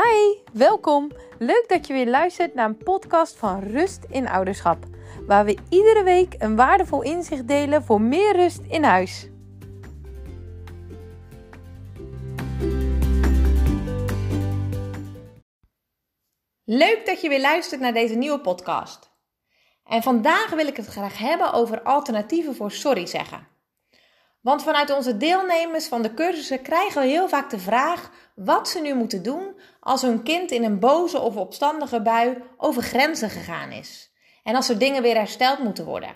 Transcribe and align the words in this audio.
Hi, 0.00 0.36
welkom. 0.52 1.10
Leuk 1.38 1.64
dat 1.66 1.86
je 1.86 1.92
weer 1.92 2.08
luistert 2.08 2.54
naar 2.54 2.66
een 2.68 2.76
podcast 2.76 3.36
van 3.36 3.60
Rust 3.60 4.04
in 4.08 4.28
Ouderschap, 4.28 4.84
waar 5.26 5.44
we 5.44 5.58
iedere 5.68 6.02
week 6.02 6.34
een 6.38 6.56
waardevol 6.56 7.02
inzicht 7.02 7.48
delen 7.48 7.82
voor 7.82 8.00
meer 8.00 8.36
rust 8.36 8.60
in 8.68 8.82
huis. 8.82 9.28
Leuk 16.64 17.02
dat 17.06 17.20
je 17.20 17.28
weer 17.28 17.40
luistert 17.40 17.80
naar 17.80 17.92
deze 17.92 18.14
nieuwe 18.14 18.40
podcast. 18.40 19.10
En 19.84 20.02
vandaag 20.02 20.50
wil 20.50 20.66
ik 20.66 20.76
het 20.76 20.86
graag 20.86 21.18
hebben 21.18 21.52
over 21.52 21.82
alternatieven 21.82 22.54
voor 22.54 22.70
sorry 22.70 23.06
zeggen. 23.06 23.46
Want 24.40 24.62
vanuit 24.62 24.90
onze 24.90 25.16
deelnemers 25.16 25.86
van 25.86 26.02
de 26.02 26.14
cursussen 26.14 26.62
krijgen 26.62 27.02
we 27.02 27.08
heel 27.08 27.28
vaak 27.28 27.50
de 27.50 27.58
vraag 27.58 28.10
wat 28.34 28.68
ze 28.68 28.80
nu 28.80 28.94
moeten 28.94 29.22
doen 29.22 29.56
als 29.80 30.02
hun 30.02 30.22
kind 30.22 30.50
in 30.50 30.64
een 30.64 30.78
boze 30.78 31.18
of 31.18 31.36
opstandige 31.36 32.02
bui 32.02 32.42
over 32.56 32.82
grenzen 32.82 33.30
gegaan 33.30 33.70
is. 33.70 34.12
En 34.42 34.54
als 34.54 34.68
er 34.68 34.78
dingen 34.78 35.02
weer 35.02 35.14
hersteld 35.14 35.58
moeten 35.58 35.84
worden. 35.84 36.14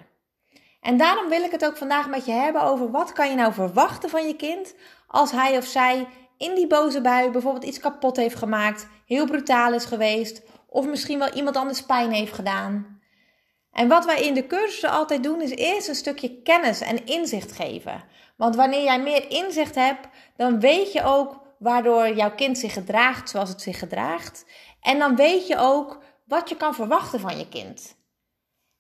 En 0.80 0.96
daarom 0.96 1.28
wil 1.28 1.42
ik 1.42 1.50
het 1.50 1.64
ook 1.64 1.76
vandaag 1.76 2.08
met 2.08 2.24
je 2.24 2.32
hebben 2.32 2.62
over 2.62 2.90
wat 2.90 3.12
kan 3.12 3.28
je 3.28 3.34
nou 3.34 3.52
verwachten 3.52 4.10
van 4.10 4.27
je 4.27 4.36
kind 4.36 4.74
als 5.06 5.30
hij 5.30 5.56
of 5.56 5.64
zij 5.64 6.06
in 6.38 6.54
die 6.54 6.66
boze 6.66 7.00
bui 7.00 7.30
bijvoorbeeld 7.30 7.64
iets 7.64 7.80
kapot 7.80 8.16
heeft 8.16 8.36
gemaakt, 8.36 8.86
heel 9.06 9.27
brutaal 9.27 9.72
is 9.72 9.84
geweest 9.84 10.42
of 10.66 10.86
misschien 10.86 11.18
wel 11.18 11.32
iemand 11.32 11.56
anders 11.56 11.82
pijn 11.82 12.10
heeft 12.10 12.32
gedaan. 12.32 12.93
En 13.74 13.88
wat 13.88 14.05
wij 14.05 14.23
in 14.23 14.34
de 14.34 14.46
cursussen 14.46 14.91
altijd 14.91 15.23
doen 15.23 15.41
is 15.41 15.51
eerst 15.51 15.88
een 15.88 15.95
stukje 15.95 16.42
kennis 16.42 16.80
en 16.80 17.06
inzicht 17.06 17.52
geven. 17.52 18.05
Want 18.37 18.56
wanneer 18.56 18.83
jij 18.83 19.00
meer 19.00 19.30
inzicht 19.30 19.74
hebt, 19.74 20.09
dan 20.37 20.60
weet 20.60 20.92
je 20.92 21.02
ook 21.02 21.41
waardoor 21.58 22.14
jouw 22.14 22.34
kind 22.34 22.58
zich 22.58 22.72
gedraagt 22.72 23.31
zoals 23.31 23.48
het 23.48 23.61
zich 23.61 23.78
gedraagt. 23.78 24.44
En 24.81 24.98
dan 24.98 25.16
weet 25.16 25.47
je 25.47 25.56
ook 25.58 26.03
wat 26.27 26.48
je 26.48 26.56
kan 26.56 26.75
verwachten 26.75 27.20
van 27.20 27.39
je 27.39 27.48
kind. 27.48 27.97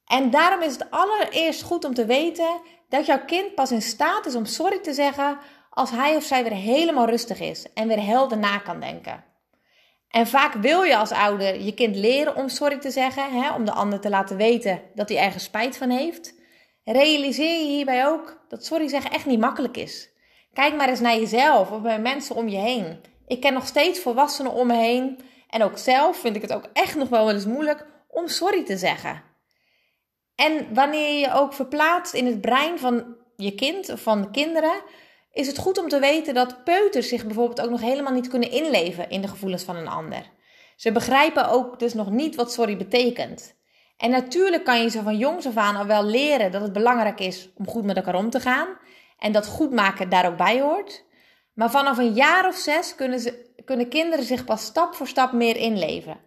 En 0.06 0.30
daarom 0.30 0.62
is 0.62 0.72
het 0.72 0.90
allereerst 0.90 1.62
goed 1.62 1.84
om 1.84 1.94
te 1.94 2.04
weten 2.04 2.60
dat 2.88 3.06
jouw 3.06 3.24
kind 3.24 3.54
pas 3.54 3.70
in 3.70 3.82
staat 3.82 4.26
is 4.26 4.34
om 4.34 4.44
sorry 4.44 4.80
te 4.80 4.92
zeggen 4.92 5.38
als 5.70 5.90
hij 5.90 6.16
of 6.16 6.24
zij 6.24 6.42
weer 6.42 6.52
helemaal 6.52 7.06
rustig 7.06 7.40
is 7.40 7.72
en 7.72 7.88
weer 7.88 8.04
helder 8.04 8.38
na 8.38 8.58
kan 8.58 8.80
denken. 8.80 9.24
En 10.14 10.26
vaak 10.26 10.54
wil 10.54 10.82
je 10.82 10.96
als 10.96 11.10
ouder 11.10 11.60
je 11.60 11.74
kind 11.74 11.96
leren 11.96 12.36
om 12.36 12.48
sorry 12.48 12.78
te 12.78 12.90
zeggen, 12.90 13.42
hè, 13.42 13.54
om 13.54 13.64
de 13.64 13.72
ander 13.72 14.00
te 14.00 14.08
laten 14.08 14.36
weten 14.36 14.82
dat 14.94 15.08
hij 15.08 15.18
ergens 15.18 15.44
spijt 15.44 15.76
van 15.76 15.90
heeft. 15.90 16.34
Realiseer 16.84 17.60
je 17.60 17.66
hierbij 17.66 18.06
ook 18.06 18.44
dat 18.48 18.64
sorry 18.64 18.88
zeggen 18.88 19.10
echt 19.10 19.26
niet 19.26 19.38
makkelijk 19.38 19.76
is. 19.76 20.10
Kijk 20.52 20.76
maar 20.76 20.88
eens 20.88 21.00
naar 21.00 21.16
jezelf 21.16 21.70
of 21.70 21.80
bij 21.80 22.00
mensen 22.00 22.36
om 22.36 22.48
je 22.48 22.56
heen. 22.56 23.00
Ik 23.26 23.40
ken 23.40 23.52
nog 23.52 23.66
steeds 23.66 24.00
volwassenen 24.00 24.52
om 24.52 24.66
me 24.66 24.76
heen. 24.76 25.18
En 25.48 25.62
ook 25.62 25.78
zelf 25.78 26.16
vind 26.16 26.36
ik 26.36 26.42
het 26.42 26.52
ook 26.52 26.68
echt 26.72 26.96
nog 26.96 27.08
wel 27.08 27.30
eens 27.30 27.46
moeilijk 27.46 27.86
om 28.08 28.28
sorry 28.28 28.64
te 28.64 28.76
zeggen. 28.76 29.22
En 30.34 30.74
wanneer 30.74 31.18
je 31.18 31.32
ook 31.32 31.52
verplaatst 31.52 32.14
in 32.14 32.26
het 32.26 32.40
brein 32.40 32.78
van 32.78 33.16
je 33.36 33.54
kind 33.54 33.88
of 33.88 34.00
van 34.00 34.22
de 34.22 34.30
kinderen, 34.30 34.82
is 35.34 35.46
het 35.46 35.58
goed 35.58 35.78
om 35.78 35.88
te 35.88 35.98
weten 35.98 36.34
dat 36.34 36.64
peuters 36.64 37.08
zich 37.08 37.24
bijvoorbeeld 37.24 37.60
ook 37.60 37.70
nog 37.70 37.80
helemaal 37.80 38.12
niet 38.12 38.28
kunnen 38.28 38.50
inleven 38.50 39.10
in 39.10 39.20
de 39.20 39.28
gevoelens 39.28 39.62
van 39.62 39.76
een 39.76 39.88
ander. 39.88 40.30
Ze 40.76 40.92
begrijpen 40.92 41.48
ook 41.48 41.78
dus 41.78 41.94
nog 41.94 42.10
niet 42.10 42.34
wat 42.34 42.52
sorry 42.52 42.76
betekent. 42.76 43.54
En 43.96 44.10
natuurlijk 44.10 44.64
kan 44.64 44.82
je 44.82 44.88
ze 44.88 45.02
van 45.02 45.18
jongs 45.18 45.46
af 45.46 45.56
aan 45.56 45.76
al 45.76 45.86
wel 45.86 46.04
leren 46.04 46.50
dat 46.50 46.62
het 46.62 46.72
belangrijk 46.72 47.20
is 47.20 47.50
om 47.54 47.68
goed 47.68 47.84
met 47.84 47.96
elkaar 47.96 48.14
om 48.14 48.30
te 48.30 48.40
gaan. 48.40 48.68
En 49.18 49.32
dat 49.32 49.46
goed 49.46 49.70
maken 49.70 50.08
daar 50.08 50.26
ook 50.26 50.36
bij 50.36 50.60
hoort. 50.60 51.04
Maar 51.54 51.70
vanaf 51.70 51.98
een 51.98 52.12
jaar 52.12 52.48
of 52.48 52.56
zes 52.56 52.94
kunnen, 52.94 53.20
ze, 53.20 53.52
kunnen 53.64 53.88
kinderen 53.88 54.24
zich 54.24 54.44
pas 54.44 54.64
stap 54.64 54.94
voor 54.94 55.06
stap 55.06 55.32
meer 55.32 55.56
inleven. 55.56 56.20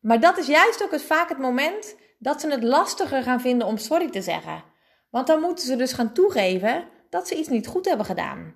Maar 0.00 0.20
dat 0.20 0.38
is 0.38 0.46
juist 0.46 0.82
ook 0.82 0.90
het, 0.90 1.02
vaak 1.02 1.28
het 1.28 1.38
moment 1.38 1.96
dat 2.18 2.40
ze 2.40 2.50
het 2.50 2.62
lastiger 2.62 3.22
gaan 3.22 3.40
vinden 3.40 3.66
om 3.66 3.76
sorry 3.76 4.10
te 4.10 4.22
zeggen. 4.22 4.64
Want 5.10 5.26
dan 5.26 5.40
moeten 5.40 5.66
ze 5.66 5.76
dus 5.76 5.92
gaan 5.92 6.12
toegeven 6.12 6.84
dat 7.10 7.28
ze 7.28 7.38
iets 7.38 7.48
niet 7.48 7.66
goed 7.66 7.84
hebben 7.84 8.06
gedaan. 8.06 8.54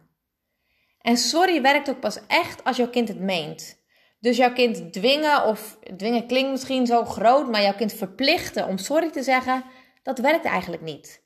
En 1.01 1.17
sorry 1.17 1.63
werkt 1.63 1.91
ook 1.91 2.01
pas 2.01 2.27
echt 2.27 2.65
als 2.65 2.77
jouw 2.77 2.89
kind 2.89 3.09
het 3.09 3.21
meent. 3.21 3.81
Dus 4.21 4.37
jouw 4.37 4.53
kind 4.53 4.93
dwingen, 4.93 5.45
of 5.45 5.79
dwingen 5.97 6.27
klinkt 6.27 6.51
misschien 6.51 6.87
zo 6.87 7.05
groot, 7.05 7.51
maar 7.51 7.63
jouw 7.63 7.75
kind 7.75 7.93
verplichten 7.93 8.67
om 8.67 8.79
sorry 8.79 9.11
te 9.11 9.23
zeggen, 9.23 9.65
dat 10.03 10.19
werkt 10.19 10.45
eigenlijk 10.45 10.83
niet. 10.83 11.23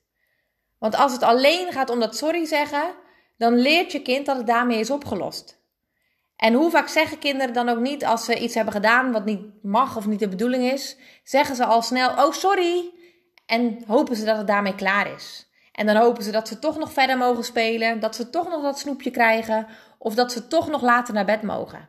Want 0.78 0.96
als 0.96 1.12
het 1.12 1.22
alleen 1.22 1.72
gaat 1.72 1.90
om 1.90 2.00
dat 2.00 2.16
sorry 2.16 2.44
zeggen, 2.44 2.94
dan 3.36 3.54
leert 3.54 3.92
je 3.92 4.02
kind 4.02 4.26
dat 4.26 4.36
het 4.36 4.46
daarmee 4.46 4.78
is 4.78 4.90
opgelost. 4.90 5.64
En 6.36 6.54
hoe 6.54 6.70
vaak 6.70 6.88
zeggen 6.88 7.18
kinderen 7.18 7.54
dan 7.54 7.68
ook 7.68 7.78
niet 7.78 8.04
als 8.04 8.24
ze 8.24 8.38
iets 8.38 8.54
hebben 8.54 8.72
gedaan 8.72 9.12
wat 9.12 9.24
niet 9.24 9.62
mag 9.62 9.96
of 9.96 10.06
niet 10.06 10.18
de 10.18 10.28
bedoeling 10.28 10.72
is, 10.72 10.96
zeggen 11.24 11.56
ze 11.56 11.64
al 11.64 11.82
snel: 11.82 12.10
Oh, 12.10 12.32
sorry. 12.32 12.94
En 13.46 13.84
hopen 13.86 14.16
ze 14.16 14.24
dat 14.24 14.36
het 14.36 14.46
daarmee 14.46 14.74
klaar 14.74 15.14
is. 15.14 15.50
En 15.76 15.86
dan 15.86 15.96
hopen 15.96 16.22
ze 16.22 16.30
dat 16.30 16.48
ze 16.48 16.58
toch 16.58 16.78
nog 16.78 16.92
verder 16.92 17.16
mogen 17.16 17.44
spelen, 17.44 18.00
dat 18.00 18.16
ze 18.16 18.30
toch 18.30 18.48
nog 18.48 18.62
dat 18.62 18.78
snoepje 18.78 19.10
krijgen 19.10 19.66
of 19.98 20.14
dat 20.14 20.32
ze 20.32 20.48
toch 20.48 20.68
nog 20.68 20.82
later 20.82 21.14
naar 21.14 21.24
bed 21.24 21.42
mogen. 21.42 21.88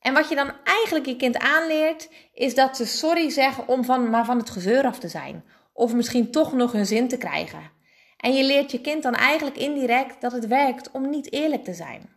En 0.00 0.14
wat 0.14 0.28
je 0.28 0.34
dan 0.34 0.52
eigenlijk 0.64 1.06
je 1.06 1.16
kind 1.16 1.38
aanleert, 1.38 2.08
is 2.32 2.54
dat 2.54 2.76
ze 2.76 2.86
sorry 2.86 3.30
zeggen 3.30 3.68
om 3.68 3.84
van, 3.84 4.10
maar 4.10 4.24
van 4.24 4.38
het 4.38 4.50
gezeur 4.50 4.84
af 4.84 4.98
te 4.98 5.08
zijn. 5.08 5.44
Of 5.72 5.94
misschien 5.94 6.30
toch 6.30 6.52
nog 6.52 6.72
hun 6.72 6.86
zin 6.86 7.08
te 7.08 7.18
krijgen. 7.18 7.70
En 8.16 8.34
je 8.34 8.44
leert 8.44 8.70
je 8.70 8.80
kind 8.80 9.02
dan 9.02 9.14
eigenlijk 9.14 9.56
indirect 9.56 10.20
dat 10.20 10.32
het 10.32 10.46
werkt 10.46 10.90
om 10.90 11.10
niet 11.10 11.32
eerlijk 11.32 11.64
te 11.64 11.74
zijn. 11.74 12.08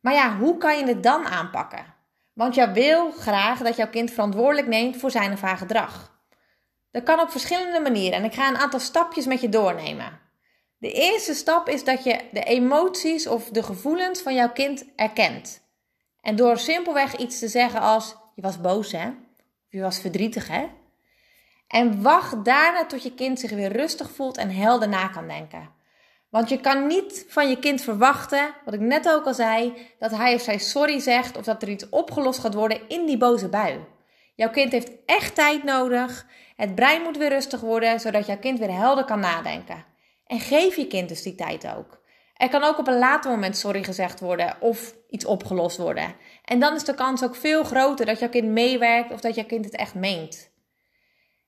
Maar 0.00 0.14
ja, 0.14 0.36
hoe 0.36 0.56
kan 0.56 0.78
je 0.78 0.86
het 0.86 1.02
dan 1.02 1.24
aanpakken? 1.26 1.94
Want 2.32 2.54
jij 2.54 2.72
wil 2.72 3.10
graag 3.10 3.58
dat 3.58 3.76
jouw 3.76 3.88
kind 3.88 4.10
verantwoordelijk 4.10 4.66
neemt 4.66 4.96
voor 4.96 5.10
zijn 5.10 5.32
of 5.32 5.40
haar 5.40 5.56
gedrag. 5.56 6.11
Dat 6.92 7.02
kan 7.02 7.20
op 7.20 7.30
verschillende 7.30 7.80
manieren 7.80 8.18
en 8.18 8.24
ik 8.24 8.34
ga 8.34 8.48
een 8.48 8.56
aantal 8.56 8.80
stapjes 8.80 9.26
met 9.26 9.40
je 9.40 9.48
doornemen. 9.48 10.20
De 10.78 10.92
eerste 10.92 11.34
stap 11.34 11.68
is 11.68 11.84
dat 11.84 12.04
je 12.04 12.20
de 12.32 12.42
emoties 12.42 13.26
of 13.26 13.48
de 13.48 13.62
gevoelens 13.62 14.20
van 14.20 14.34
jouw 14.34 14.52
kind 14.52 14.84
erkent. 14.96 15.62
En 16.20 16.36
door 16.36 16.58
simpelweg 16.58 17.16
iets 17.16 17.38
te 17.38 17.48
zeggen 17.48 17.80
als: 17.80 18.16
Je 18.34 18.42
was 18.42 18.60
boos, 18.60 18.92
hè? 18.92 19.06
Of 19.08 19.68
je 19.68 19.80
was 19.80 19.98
verdrietig, 19.98 20.48
hè? 20.48 20.68
En 21.68 22.02
wacht 22.02 22.44
daarna 22.44 22.86
tot 22.86 23.02
je 23.02 23.14
kind 23.14 23.40
zich 23.40 23.50
weer 23.50 23.72
rustig 23.72 24.10
voelt 24.10 24.36
en 24.36 24.50
helder 24.50 24.88
na 24.88 25.08
kan 25.08 25.28
denken. 25.28 25.70
Want 26.30 26.48
je 26.48 26.60
kan 26.60 26.86
niet 26.86 27.24
van 27.28 27.48
je 27.48 27.58
kind 27.58 27.82
verwachten, 27.82 28.54
wat 28.64 28.74
ik 28.74 28.80
net 28.80 29.08
ook 29.08 29.26
al 29.26 29.34
zei, 29.34 29.74
dat 29.98 30.10
hij 30.10 30.34
of 30.34 30.40
zij 30.40 30.58
sorry 30.58 30.98
zegt 30.98 31.36
of 31.36 31.44
dat 31.44 31.62
er 31.62 31.68
iets 31.68 31.88
opgelost 31.88 32.40
gaat 32.40 32.54
worden 32.54 32.88
in 32.88 33.06
die 33.06 33.16
boze 33.16 33.48
bui. 33.48 33.84
Jouw 34.34 34.50
kind 34.50 34.72
heeft 34.72 34.90
echt 35.06 35.34
tijd 35.34 35.62
nodig. 35.62 36.26
Het 36.56 36.74
brein 36.74 37.02
moet 37.02 37.16
weer 37.16 37.28
rustig 37.28 37.60
worden, 37.60 38.00
zodat 38.00 38.26
jouw 38.26 38.38
kind 38.38 38.58
weer 38.58 38.72
helder 38.72 39.04
kan 39.04 39.20
nadenken. 39.20 39.84
En 40.26 40.40
geef 40.40 40.76
je 40.76 40.86
kind 40.86 41.08
dus 41.08 41.22
die 41.22 41.34
tijd 41.34 41.74
ook. 41.76 42.00
Er 42.34 42.48
kan 42.48 42.62
ook 42.62 42.78
op 42.78 42.86
een 42.86 42.98
later 42.98 43.30
moment 43.30 43.56
sorry 43.56 43.84
gezegd 43.84 44.20
worden 44.20 44.56
of 44.60 44.94
iets 45.08 45.24
opgelost 45.24 45.76
worden. 45.76 46.14
En 46.44 46.60
dan 46.60 46.74
is 46.74 46.84
de 46.84 46.94
kans 46.94 47.24
ook 47.24 47.36
veel 47.36 47.64
groter 47.64 48.06
dat 48.06 48.18
jouw 48.18 48.28
kind 48.28 48.48
meewerkt 48.48 49.12
of 49.12 49.20
dat 49.20 49.34
jouw 49.34 49.44
kind 49.44 49.64
het 49.64 49.76
echt 49.76 49.94
meent. 49.94 50.50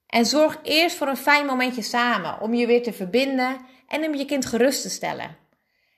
En 0.06 0.26
zorg 0.26 0.58
eerst 0.62 0.96
voor 0.96 1.08
een 1.08 1.16
fijn 1.16 1.46
momentje 1.46 1.82
samen 1.82 2.40
om 2.40 2.54
je 2.54 2.66
weer 2.66 2.82
te 2.82 2.92
verbinden 2.92 3.56
en 3.86 4.04
om 4.04 4.14
je 4.14 4.24
kind 4.24 4.46
gerust 4.46 4.82
te 4.82 4.90
stellen. 4.90 5.36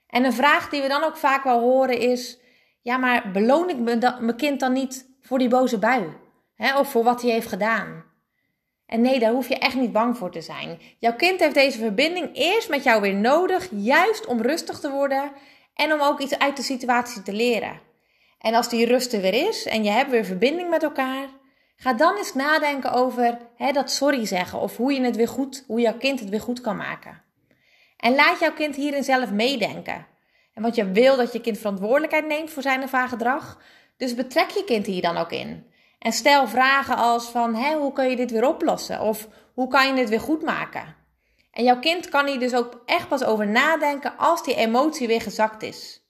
En 0.06 0.24
een 0.24 0.32
vraag 0.32 0.68
die 0.68 0.82
we 0.82 0.88
dan 0.88 1.04
ook 1.04 1.16
vaak 1.16 1.44
wel 1.44 1.60
horen 1.60 1.98
is: 1.98 2.38
ja, 2.82 2.96
maar 2.96 3.30
beloon 3.30 3.68
ik 3.68 3.78
mijn 3.78 4.36
kind 4.36 4.60
dan 4.60 4.72
niet 4.72 5.16
voor 5.20 5.38
die 5.38 5.48
boze 5.48 5.78
bui? 5.78 6.16
Hè, 6.54 6.78
of 6.78 6.90
voor 6.90 7.04
wat 7.04 7.22
hij 7.22 7.30
heeft 7.30 7.48
gedaan? 7.48 8.04
En 8.86 9.00
nee, 9.00 9.18
daar 9.18 9.32
hoef 9.32 9.48
je 9.48 9.58
echt 9.58 9.74
niet 9.74 9.92
bang 9.92 10.16
voor 10.16 10.30
te 10.30 10.40
zijn. 10.40 10.80
Jouw 10.98 11.16
kind 11.16 11.40
heeft 11.40 11.54
deze 11.54 11.78
verbinding 11.78 12.30
eerst 12.32 12.68
met 12.68 12.84
jou 12.84 13.00
weer 13.00 13.14
nodig, 13.14 13.68
juist 13.70 14.26
om 14.26 14.40
rustig 14.40 14.80
te 14.80 14.90
worden 14.90 15.32
en 15.74 15.92
om 15.92 16.00
ook 16.00 16.20
iets 16.20 16.38
uit 16.38 16.56
de 16.56 16.62
situatie 16.62 17.22
te 17.22 17.32
leren. 17.32 17.80
En 18.38 18.54
als 18.54 18.68
die 18.68 18.86
rust 18.86 19.12
er 19.12 19.20
weer 19.20 19.48
is 19.48 19.66
en 19.66 19.84
je 19.84 19.90
hebt 19.90 20.10
weer 20.10 20.24
verbinding 20.24 20.70
met 20.70 20.82
elkaar, 20.82 21.28
ga 21.76 21.92
dan 21.92 22.16
eens 22.16 22.34
nadenken 22.34 22.92
over 22.92 23.38
hè, 23.56 23.72
dat 23.72 23.90
sorry 23.90 24.26
zeggen 24.26 24.60
of 24.60 24.76
hoe 24.76 24.92
je 24.92 25.00
het 25.00 25.16
weer 25.16 25.28
goed, 25.28 25.64
hoe 25.66 25.80
jouw 25.80 25.96
kind 25.96 26.20
het 26.20 26.28
weer 26.28 26.40
goed 26.40 26.60
kan 26.60 26.76
maken. 26.76 27.22
En 27.96 28.14
laat 28.14 28.40
jouw 28.40 28.52
kind 28.52 28.76
hierin 28.76 29.04
zelf 29.04 29.30
meedenken. 29.30 30.06
En 30.54 30.62
want 30.62 30.74
je 30.74 30.90
wil 30.90 31.16
dat 31.16 31.32
je 31.32 31.40
kind 31.40 31.58
verantwoordelijkheid 31.58 32.26
neemt 32.26 32.50
voor 32.50 32.62
zijn 32.62 32.82
of 32.82 32.92
haar 32.92 33.08
gedrag, 33.08 33.62
dus 33.96 34.14
betrek 34.14 34.50
je 34.50 34.64
kind 34.64 34.86
hier 34.86 35.02
dan 35.02 35.16
ook 35.16 35.32
in. 35.32 35.66
En 35.98 36.12
stel 36.12 36.48
vragen 36.48 36.96
als 36.96 37.24
van, 37.24 37.54
hoe 37.74 37.92
kan 37.92 38.10
je 38.10 38.16
dit 38.16 38.30
weer 38.30 38.48
oplossen? 38.48 39.00
Of 39.00 39.28
hoe 39.54 39.68
kan 39.68 39.88
je 39.88 39.94
dit 39.94 40.08
weer 40.08 40.20
goed 40.20 40.42
maken? 40.42 40.94
En 41.50 41.64
jouw 41.64 41.78
kind 41.78 42.08
kan 42.08 42.26
hier 42.26 42.38
dus 42.38 42.54
ook 42.54 42.82
echt 42.86 43.08
pas 43.08 43.24
over 43.24 43.46
nadenken 43.46 44.16
als 44.16 44.44
die 44.44 44.54
emotie 44.54 45.06
weer 45.06 45.20
gezakt 45.20 45.62
is. 45.62 46.04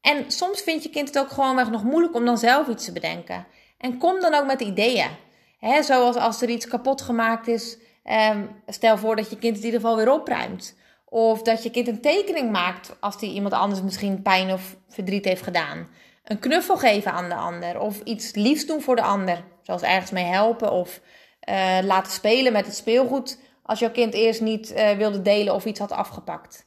En 0.00 0.30
soms 0.30 0.60
vindt 0.60 0.82
je 0.82 0.90
kind 0.90 1.08
het 1.08 1.18
ook 1.18 1.30
gewoonweg 1.30 1.70
nog 1.70 1.84
moeilijk 1.84 2.14
om 2.14 2.24
dan 2.24 2.38
zelf 2.38 2.68
iets 2.68 2.84
te 2.84 2.92
bedenken. 2.92 3.46
En 3.78 3.98
kom 3.98 4.20
dan 4.20 4.34
ook 4.34 4.46
met 4.46 4.60
ideeën. 4.60 5.10
He, 5.58 5.82
zoals 5.82 6.16
als 6.16 6.42
er 6.42 6.48
iets 6.48 6.66
kapot 6.66 7.00
gemaakt 7.00 7.48
is, 7.48 7.78
ehm, 8.02 8.46
stel 8.66 8.98
voor 8.98 9.16
dat 9.16 9.30
je 9.30 9.38
kind 9.38 9.54
het 9.54 9.64
in 9.64 9.70
ieder 9.70 9.80
geval 9.80 9.96
weer 9.96 10.12
opruimt. 10.12 10.76
Of 11.04 11.42
dat 11.42 11.62
je 11.62 11.70
kind 11.70 11.88
een 11.88 12.00
tekening 12.00 12.50
maakt 12.50 12.96
als 13.00 13.18
die 13.18 13.32
iemand 13.32 13.54
anders 13.54 13.82
misschien 13.82 14.22
pijn 14.22 14.52
of 14.52 14.76
verdriet 14.88 15.24
heeft 15.24 15.42
gedaan. 15.42 15.88
Een 16.28 16.38
knuffel 16.38 16.76
geven 16.76 17.12
aan 17.12 17.28
de 17.28 17.34
ander 17.34 17.80
of 17.80 18.00
iets 18.00 18.34
liefs 18.34 18.66
doen 18.66 18.82
voor 18.82 18.96
de 18.96 19.02
ander, 19.02 19.44
zoals 19.62 19.82
ergens 19.82 20.10
mee 20.10 20.24
helpen 20.24 20.72
of 20.72 21.00
uh, 21.48 21.78
laten 21.82 22.12
spelen 22.12 22.52
met 22.52 22.66
het 22.66 22.76
speelgoed 22.76 23.38
als 23.62 23.78
jouw 23.78 23.90
kind 23.90 24.14
eerst 24.14 24.40
niet 24.40 24.72
uh, 24.72 24.90
wilde 24.90 25.22
delen 25.22 25.54
of 25.54 25.64
iets 25.64 25.80
had 25.80 25.92
afgepakt. 25.92 26.66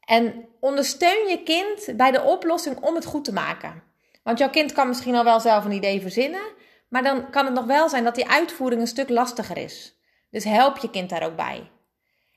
En 0.00 0.48
ondersteun 0.60 1.28
je 1.28 1.42
kind 1.42 1.96
bij 1.96 2.10
de 2.10 2.22
oplossing 2.22 2.80
om 2.80 2.94
het 2.94 3.04
goed 3.04 3.24
te 3.24 3.32
maken. 3.32 3.82
Want 4.22 4.38
jouw 4.38 4.50
kind 4.50 4.72
kan 4.72 4.88
misschien 4.88 5.14
al 5.14 5.24
wel 5.24 5.40
zelf 5.40 5.64
een 5.64 5.72
idee 5.72 6.00
verzinnen, 6.00 6.44
maar 6.88 7.02
dan 7.02 7.30
kan 7.30 7.44
het 7.44 7.54
nog 7.54 7.64
wel 7.64 7.88
zijn 7.88 8.04
dat 8.04 8.14
die 8.14 8.28
uitvoering 8.28 8.80
een 8.80 8.86
stuk 8.86 9.08
lastiger 9.08 9.56
is. 9.56 9.98
Dus 10.30 10.44
help 10.44 10.78
je 10.78 10.90
kind 10.90 11.10
daar 11.10 11.22
ook 11.26 11.36
bij. 11.36 11.70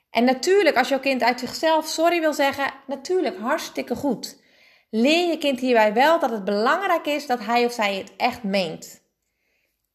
En 0.10 0.24
natuurlijk, 0.24 0.78
als 0.78 0.90
jouw 0.90 1.00
kind 1.00 1.24
uit 1.24 1.40
zichzelf 1.40 1.88
sorry 1.88 2.20
wil 2.20 2.34
zeggen, 2.34 2.74
natuurlijk 2.88 3.38
hartstikke 3.38 3.96
goed. 3.96 4.46
Leer 4.90 5.28
je 5.28 5.38
kind 5.38 5.60
hierbij 5.60 5.94
wel 5.94 6.20
dat 6.20 6.30
het 6.30 6.44
belangrijk 6.44 7.06
is 7.06 7.28
dat 7.28 7.40
hij 7.40 7.66
of 7.66 7.72
zij 7.72 7.96
het 7.96 8.16
echt 8.18 8.44
meent. 8.44 9.02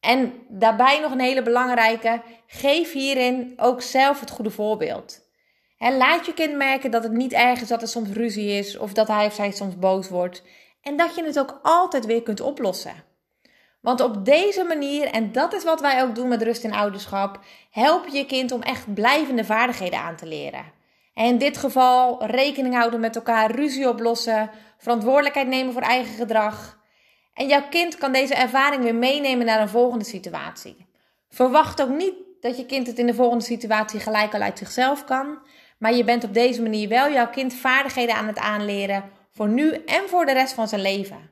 En 0.00 0.32
daarbij 0.48 1.00
nog 1.00 1.12
een 1.12 1.20
hele 1.20 1.42
belangrijke: 1.42 2.22
geef 2.46 2.92
hierin 2.92 3.52
ook 3.56 3.82
zelf 3.82 4.20
het 4.20 4.30
goede 4.30 4.50
voorbeeld. 4.50 5.20
laat 5.78 6.26
je 6.26 6.34
kind 6.34 6.56
merken 6.56 6.90
dat 6.90 7.02
het 7.02 7.12
niet 7.12 7.32
erg 7.32 7.60
is 7.60 7.68
dat 7.68 7.82
er 7.82 7.88
soms 7.88 8.08
ruzie 8.08 8.58
is 8.58 8.78
of 8.78 8.92
dat 8.92 9.08
hij 9.08 9.26
of 9.26 9.34
zij 9.34 9.50
soms 9.50 9.78
boos 9.78 10.08
wordt. 10.08 10.42
En 10.82 10.96
dat 10.96 11.14
je 11.14 11.24
het 11.24 11.38
ook 11.38 11.60
altijd 11.62 12.06
weer 12.06 12.22
kunt 12.22 12.40
oplossen. 12.40 13.04
Want 13.80 14.00
op 14.00 14.24
deze 14.24 14.64
manier, 14.64 15.06
en 15.06 15.32
dat 15.32 15.54
is 15.54 15.64
wat 15.64 15.80
wij 15.80 16.02
ook 16.02 16.14
doen 16.14 16.28
met 16.28 16.42
rust 16.42 16.64
in 16.64 16.72
ouderschap, 16.72 17.40
help 17.70 18.06
je 18.06 18.16
je 18.16 18.26
kind 18.26 18.52
om 18.52 18.62
echt 18.62 18.94
blijvende 18.94 19.44
vaardigheden 19.44 19.98
aan 19.98 20.16
te 20.16 20.26
leren. 20.26 20.72
En 21.14 21.24
in 21.24 21.38
dit 21.38 21.56
geval 21.56 22.26
rekening 22.26 22.74
houden 22.74 23.00
met 23.00 23.16
elkaar, 23.16 23.50
ruzie 23.50 23.88
oplossen, 23.88 24.50
verantwoordelijkheid 24.78 25.46
nemen 25.46 25.72
voor 25.72 25.82
eigen 25.82 26.14
gedrag. 26.14 26.80
En 27.34 27.48
jouw 27.48 27.68
kind 27.70 27.96
kan 27.96 28.12
deze 28.12 28.34
ervaring 28.34 28.82
weer 28.82 28.94
meenemen 28.94 29.46
naar 29.46 29.60
een 29.60 29.68
volgende 29.68 30.04
situatie. 30.04 30.86
Verwacht 31.28 31.82
ook 31.82 31.88
niet 31.88 32.14
dat 32.40 32.56
je 32.56 32.66
kind 32.66 32.86
het 32.86 32.98
in 32.98 33.06
de 33.06 33.14
volgende 33.14 33.44
situatie 33.44 34.00
gelijk 34.00 34.34
al 34.34 34.40
uit 34.40 34.58
zichzelf 34.58 35.04
kan, 35.04 35.38
maar 35.78 35.94
je 35.94 36.04
bent 36.04 36.24
op 36.24 36.34
deze 36.34 36.62
manier 36.62 36.88
wel 36.88 37.10
jouw 37.10 37.30
kind 37.30 37.54
vaardigheden 37.54 38.14
aan 38.14 38.26
het 38.26 38.38
aanleren 38.38 39.10
voor 39.30 39.48
nu 39.48 39.70
en 39.70 40.08
voor 40.08 40.26
de 40.26 40.32
rest 40.32 40.52
van 40.52 40.68
zijn 40.68 40.80
leven. 40.80 41.30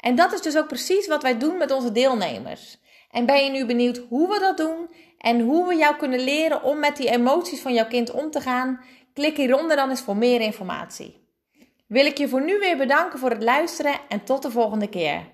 En 0.00 0.14
dat 0.14 0.32
is 0.32 0.40
dus 0.40 0.56
ook 0.56 0.68
precies 0.68 1.06
wat 1.06 1.22
wij 1.22 1.38
doen 1.38 1.56
met 1.56 1.70
onze 1.70 1.92
deelnemers. 1.92 2.78
En 3.10 3.26
ben 3.26 3.44
je 3.44 3.50
nu 3.50 3.66
benieuwd 3.66 4.00
hoe 4.08 4.28
we 4.28 4.38
dat 4.38 4.56
doen 4.56 4.90
en 5.18 5.40
hoe 5.40 5.68
we 5.68 5.74
jou 5.74 5.96
kunnen 5.96 6.20
leren 6.20 6.62
om 6.62 6.78
met 6.78 6.96
die 6.96 7.10
emoties 7.10 7.60
van 7.60 7.74
jouw 7.74 7.86
kind 7.86 8.10
om 8.10 8.30
te 8.30 8.40
gaan? 8.40 8.80
Klik 9.18 9.36
hieronder 9.36 9.76
dan 9.76 9.90
eens 9.90 10.00
voor 10.00 10.16
meer 10.16 10.40
informatie. 10.40 11.28
Wil 11.86 12.06
ik 12.06 12.18
je 12.18 12.28
voor 12.28 12.44
nu 12.44 12.58
weer 12.58 12.76
bedanken 12.76 13.18
voor 13.18 13.30
het 13.30 13.42
luisteren 13.42 14.00
en 14.08 14.24
tot 14.24 14.42
de 14.42 14.50
volgende 14.50 14.88
keer. 14.88 15.26